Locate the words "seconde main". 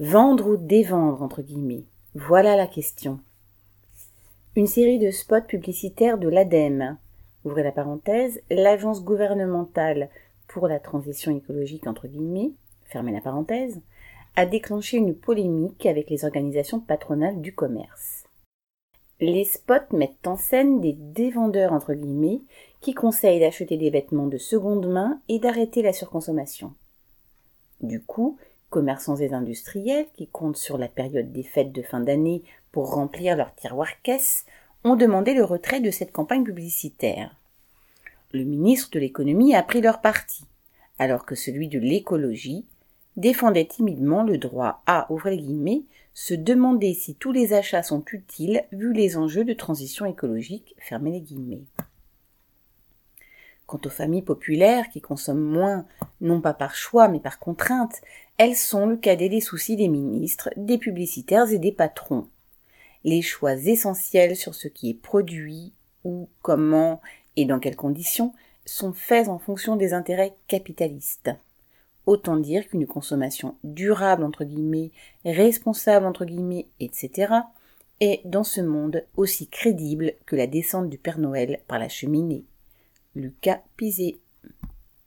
24.38-25.20